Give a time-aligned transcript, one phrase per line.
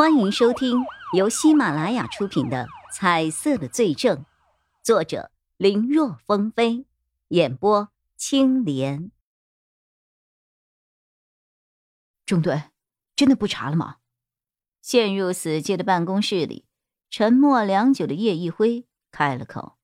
[0.00, 4.16] 欢迎收听由喜马拉雅出品的《彩色的罪证》，
[4.82, 6.86] 作者林若风飞，
[7.28, 9.10] 演播青莲。
[12.24, 12.62] 中队，
[13.14, 13.96] 真的不查了吗？
[14.80, 16.64] 陷入死寂的办公室里，
[17.10, 19.76] 沉默良久的叶一辉开了口：“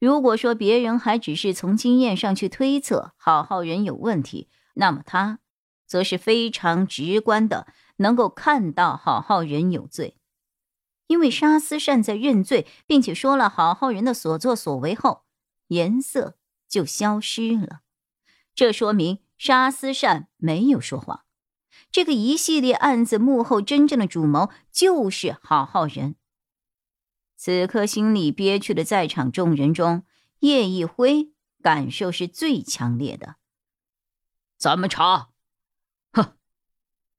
[0.00, 5.40] 如果说别人还只是从经验上去推测郝浩人有问题，那么他
[5.84, 7.66] 则是非常直观的。”
[7.96, 10.16] 能够看到郝浩仁有罪，
[11.06, 15.24] 因为沙思善在认罪，并且说了郝浩仁的所作所为后，
[15.68, 16.36] 颜色
[16.68, 17.80] 就消失了。
[18.54, 21.24] 这说明沙思善没有说谎。
[21.90, 26.16] 这个一系列案子幕后真正的主谋就是郝浩仁。
[27.36, 30.04] 此刻心里憋屈的在场众人中，
[30.40, 31.32] 叶一辉
[31.62, 33.36] 感受是最强烈的。
[34.58, 35.28] 怎么查？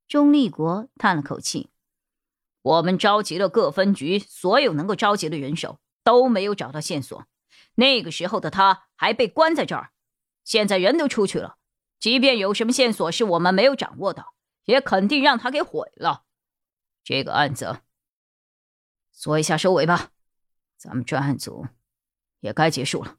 [0.07, 1.70] 钟立国叹了口气
[2.61, 7.27] ：“我们召集了各分局所有能够召集的人手，都没有找到线索。
[7.75, 9.91] 那个时候的他还被关在这儿，
[10.45, 11.58] 现在人都出去了，
[12.00, 14.28] 即便有什么线索是我们没有掌握的，
[14.63, 16.23] 也肯定让他给毁了。
[17.03, 17.81] 这个案子，
[19.11, 20.11] 做一下收尾吧。
[20.78, 21.67] 咱们专案组
[22.39, 23.17] 也该结束了，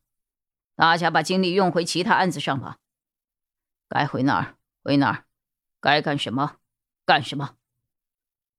[0.75, 2.79] 大家把精力用回其他案子上吧。
[3.89, 5.25] 该回哪儿回哪儿，
[5.81, 6.57] 该干什么。”
[7.09, 7.55] 干什么？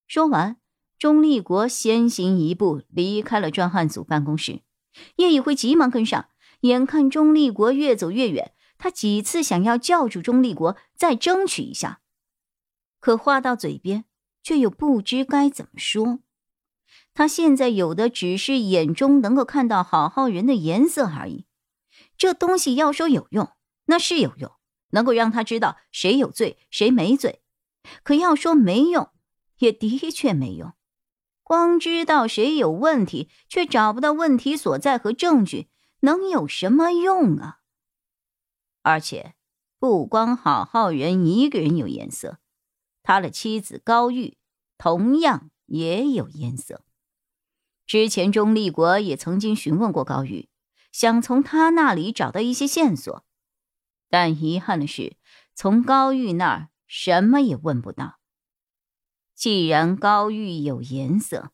[0.08, 0.58] 说完，
[0.98, 4.64] 钟立国先行一步离开了专案组办公室。
[5.18, 6.30] 叶一辉急忙跟上，
[6.62, 12.02] 眼看钟立国越走越远，他几次想要叫住钟立国，再争取一下，
[13.00, 14.06] 可话到嘴边，
[14.42, 16.22] 却又不知该怎么说。
[17.14, 21.46] 他现在有的只是眼中能够看到郝浩人的颜色而已。
[22.18, 23.52] 这东西要说有用，
[23.86, 24.52] 那是有用，
[24.90, 27.44] 能够让他知道谁有罪，谁没罪。
[28.04, 29.10] 可要说没用，
[29.58, 30.74] 也的确没用。
[31.44, 35.68] 光知道谁有问题，却找不到问题所在和证据，
[36.02, 37.60] 能有什么用啊？
[38.84, 39.34] 而且，
[39.80, 42.38] 不光郝浩仁一个人有颜色，
[43.02, 44.38] 他的妻子高玉
[44.78, 46.84] 同样也有颜色。
[47.88, 50.50] 之前钟立国也曾经询问过高玉，
[50.92, 53.26] 想从他那里找到一些线索，
[54.10, 55.18] 但遗憾的是，
[55.56, 56.70] 从高玉那儿。
[56.90, 58.20] 什么也问不到。
[59.36, 61.54] 既然高玉有颜色，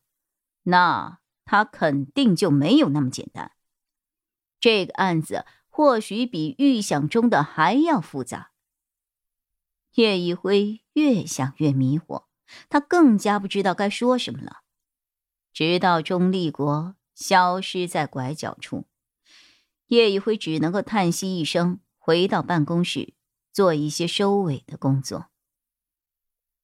[0.64, 3.52] 那他肯定就没有那么简单。
[4.58, 8.50] 这个案子或许比预想中的还要复杂。
[9.92, 12.24] 叶一辉越想越迷惑，
[12.68, 14.62] 他更加不知道该说什么了。
[15.52, 18.86] 直到钟立国消失在拐角处，
[19.86, 23.14] 叶一辉只能够叹息一声，回到办公室。
[23.56, 25.28] 做一些收尾的工作。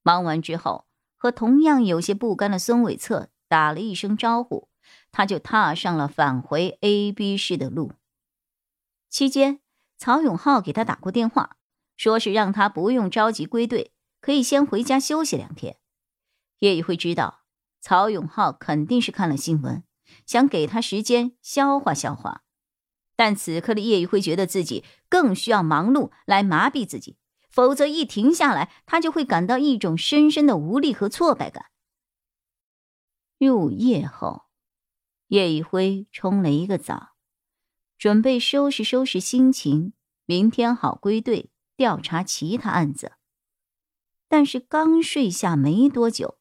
[0.02, 0.84] 忙完之后，
[1.16, 4.68] 和同样有些不甘的孙伟策打了一声招呼，
[5.10, 7.92] 他就踏上了返回 A、B 市的路。
[9.08, 9.60] 期间，
[9.96, 11.56] 曹永浩给他打过电话，
[11.96, 15.78] 说是让他不用着急归队，可以先回家休息两天。
[16.58, 17.44] 叶一辉知道，
[17.80, 19.82] 曹永浩肯定是看了新闻，
[20.26, 22.41] 想给他时间消化消化。
[23.22, 27.16] 但此刻的叶一辉觉得自己更需要忙碌来麻痹自己，
[27.48, 31.66] 否则一停下来，他就会感到一种深深的无力和挫败感。
[33.38, 34.46] 入夜后，
[35.28, 37.10] 叶一辉冲了一个澡，
[37.96, 39.92] 准备收拾收拾心情，
[40.26, 43.12] 明天好归队调查其他案子。
[44.26, 46.38] 但是刚睡下没多久，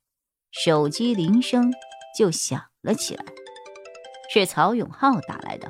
[0.50, 1.72] 手机铃声
[2.18, 3.24] 就响了起来，
[4.34, 5.70] 是曹永浩打来的。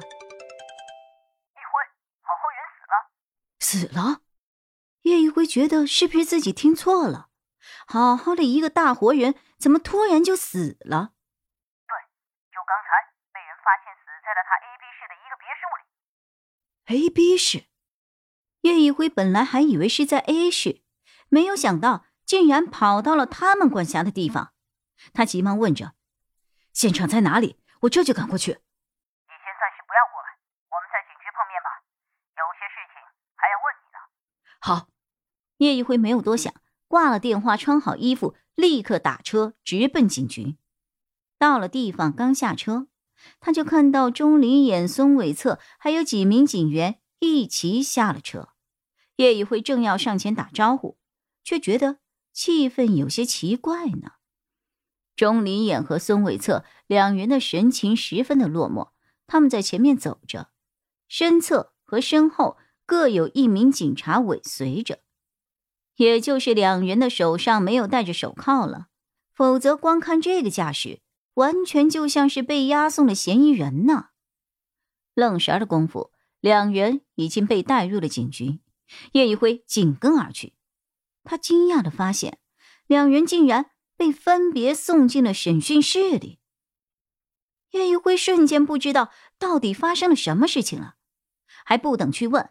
[3.71, 4.19] 死了，
[5.03, 7.29] 叶一辉觉得是不是自己听错了？
[7.87, 11.13] 好好的一个大活人，怎么突然就死了？
[11.87, 11.95] 对，
[12.51, 12.99] 就刚才
[13.31, 17.05] 被人发现死在了他 A、B 市的一个别墅里。
[17.05, 17.63] A、B 市，
[18.59, 20.81] 叶一辉本来还以为是在 A 市，
[21.29, 24.51] 没有想到竟然跑到了他们管辖的地方。
[25.13, 25.93] 他急忙问着
[26.73, 27.57] ：“现场在哪里？
[27.83, 28.59] 我这就赶过去。”
[34.63, 34.89] 好，
[35.57, 36.53] 叶一辉没有多想，
[36.87, 40.55] 挂了电话，穿好衣服，立刻打车直奔警局。
[41.39, 42.85] 到了地方，刚下车，
[43.39, 48.49] 他就看到钟离眼、孙伟策还有几名警员一齐下了车。
[49.15, 50.99] 叶一辉正要上前打招呼，
[51.43, 51.97] 却觉得
[52.31, 54.11] 气氛有些奇怪呢。
[55.15, 58.91] 钟离眼和孙伟策两人的神情十分的落寞，
[59.25, 60.51] 他们在前面走着，
[61.07, 62.57] 身侧和身后。
[62.91, 64.99] 各有一名警察尾随着，
[65.95, 68.87] 也就是两人的手上没有戴着手铐了，
[69.31, 70.99] 否则光看这个架势，
[71.35, 74.09] 完全就像是被押送的嫌疑人呢。
[75.13, 76.11] 愣神的功夫，
[76.41, 78.59] 两人已经被带入了警局。
[79.13, 80.51] 叶一辉紧跟而去，
[81.23, 82.39] 他惊讶的发现，
[82.87, 86.39] 两人竟然被分别送进了审讯室里。
[87.69, 90.95] 叶一辉瞬间不知道到底发生了什么事情了，
[91.63, 92.49] 还不等去问，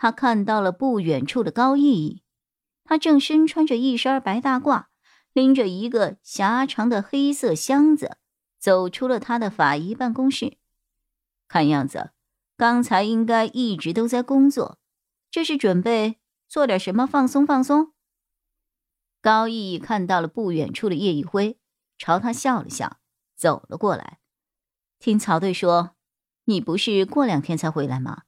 [0.00, 2.22] 他看到了不远处的高逸逸，
[2.84, 4.86] 他正身穿着一身白大褂，
[5.34, 8.16] 拎着一个狭长的黑色箱子，
[8.58, 10.56] 走出了他的法医办公室。
[11.48, 12.12] 看样子，
[12.56, 14.78] 刚才应该一直都在工作，
[15.30, 16.18] 这是准备
[16.48, 17.92] 做点什么放松放松。
[19.20, 21.58] 高逸逸看到了不远处的叶一辉，
[21.98, 22.96] 朝他笑了笑，
[23.36, 24.20] 走了过来。
[24.98, 25.94] 听曹队说，
[26.44, 28.22] 你不是过两天才回来吗？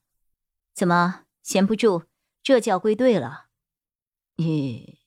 [0.74, 2.06] 怎么闲不住，
[2.42, 3.46] 这就要归队了？
[4.36, 4.98] 耶！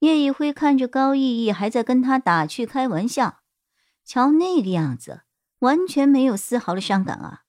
[0.00, 3.42] 叶一辉看着高逸逸，还在跟他打趣开玩笑，
[4.04, 5.22] 瞧那个样子。
[5.60, 7.44] 完全没有丝毫的伤感啊！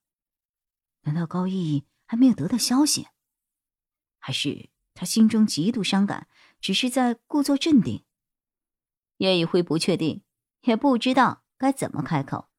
[1.01, 3.07] 难道高逸逸还没有得到消息？
[4.19, 6.27] 还是他心中极度伤感，
[6.61, 8.05] 只是在故作镇定？
[9.17, 10.23] 叶一辉不确定，
[10.61, 12.49] 也不知道该怎么开口，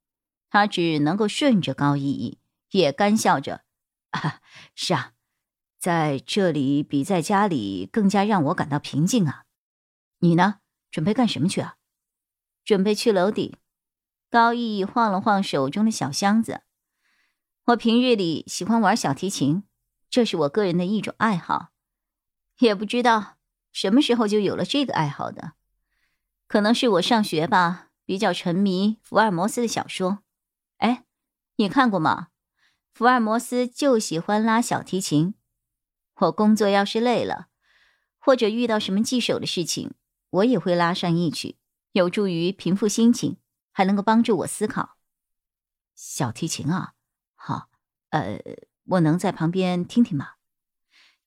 [0.51, 2.41] 他只能够顺着高逸逸，
[2.71, 3.65] 也干笑着
[4.11, 4.43] ：“啊，
[4.75, 5.14] 是啊，
[5.85, 9.45] 在这里比在家里更加让我感到平静啊。
[10.21, 10.61] 你呢？
[10.91, 11.77] 准备干什么去啊？
[12.65, 13.55] 准备去楼顶。”
[14.33, 16.63] 高逸逸晃了晃手中的小箱子。
[17.67, 19.65] 我平日里喜欢玩小提琴，
[20.09, 21.69] 这是我个人的一种爱好。
[22.61, 23.37] 也不知道
[23.71, 25.53] 什么时候就有了这个爱好的，
[26.49, 30.21] 可能是我上学吧，比较沉迷福尔摩斯的小说。
[30.79, 31.05] 哎，
[31.57, 32.29] 你看过吗？
[32.95, 35.35] 福尔摩斯就喜欢拉小提琴。
[36.17, 37.49] 我工作要是累了，
[38.19, 39.93] 或者遇到什么棘手的事情，
[40.31, 41.57] 我也会拉上一曲，
[41.93, 43.39] 有助于平复心情。
[43.77, 44.97] 还能够帮助我思考。
[45.97, 46.93] 小提琴啊，
[47.35, 47.69] 好，
[48.11, 48.39] 呃，
[48.85, 50.35] 我能在旁边听听吗？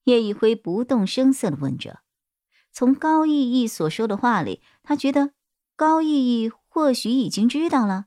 [0.04, 2.00] 叶一辉不动声色的问着。
[2.72, 5.34] 从高逸逸所说的话里，他觉得
[5.76, 8.06] 高逸逸或许已经知道了，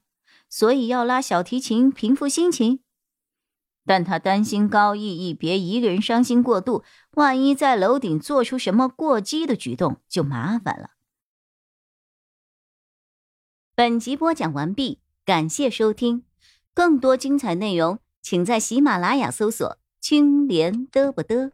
[0.50, 2.84] 所以要拉小提琴平复心情。
[3.86, 6.84] 但他担心高逸逸别一个人伤心过度，
[7.16, 10.92] 万一在楼顶做出什么过激的举动，就麻烦了。
[13.74, 16.24] 本集播讲完毕，感谢收听，
[16.74, 21.52] 更多精彩内容，请在喜马拉雅搜索“青莲嘚不嘚”。